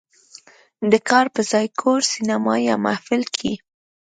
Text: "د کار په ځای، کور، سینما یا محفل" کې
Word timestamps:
"د 0.91 0.93
کار 1.09 1.25
په 1.35 1.41
ځای، 1.51 1.67
کور، 1.81 1.99
سینما 2.13 2.55
یا 2.67 2.75
محفل" 2.85 3.21
کې 3.35 3.53